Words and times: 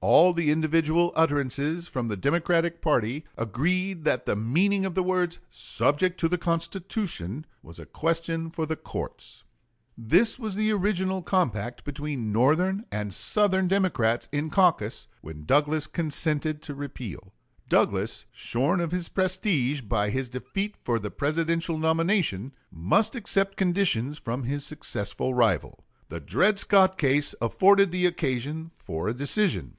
All 0.00 0.32
the 0.32 0.52
individual 0.52 1.12
utterances 1.16 1.88
from 1.88 2.06
the 2.06 2.16
Democratic 2.16 2.80
party 2.80 3.24
agreed 3.36 4.04
that 4.04 4.26
the 4.26 4.36
meaning 4.36 4.86
of 4.86 4.94
the 4.94 5.02
words 5.02 5.40
"subject 5.50 6.20
to 6.20 6.28
the 6.28 6.38
Constitution" 6.38 7.44
was 7.64 7.80
a 7.80 7.84
question 7.84 8.48
for 8.48 8.64
the 8.64 8.76
courts. 8.76 9.42
This 9.98 10.38
was 10.38 10.54
the 10.54 10.70
original 10.70 11.20
compact 11.20 11.82
between 11.82 12.30
Northern 12.30 12.84
and 12.92 13.12
Southern 13.12 13.66
Democrats 13.66 14.28
in 14.30 14.50
caucus 14.50 15.08
when 15.20 15.44
Douglas 15.44 15.88
consented 15.88 16.62
to 16.62 16.74
repeal. 16.76 17.34
Douglas, 17.68 18.24
shorn 18.30 18.80
of 18.80 18.92
his 18.92 19.08
prestige 19.08 19.80
by 19.80 20.10
his 20.10 20.28
defeat 20.28 20.76
for 20.84 21.00
the 21.00 21.10
Presidential 21.10 21.76
nomination, 21.76 22.52
must 22.70 23.16
accept 23.16 23.56
conditions 23.56 24.16
from 24.16 24.44
his 24.44 24.64
successful 24.64 25.34
rival. 25.34 25.84
The 26.08 26.20
Dred 26.20 26.60
Scott 26.60 26.96
case 26.98 27.34
afforded 27.42 27.90
the 27.90 28.06
occasion 28.06 28.70
for 28.78 29.08
a 29.08 29.12
decision. 29.14 29.74